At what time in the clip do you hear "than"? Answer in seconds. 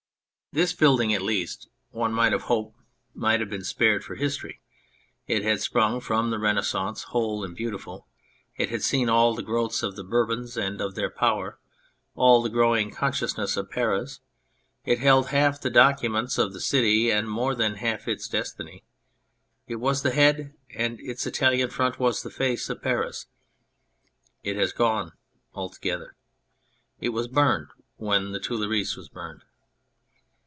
17.55-17.75